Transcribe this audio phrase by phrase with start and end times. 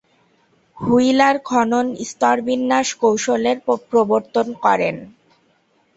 [0.77, 3.57] Wheeler খনন স্তরবিন্যাস কৌশলের
[3.89, 4.95] প্রবর্তন করেন।